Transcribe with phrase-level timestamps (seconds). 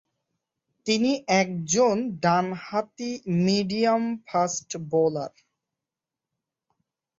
[0.85, 3.11] তিনি একজন ডান হাতি
[3.45, 5.33] মিডিয়াম ফাস্ট বোলার।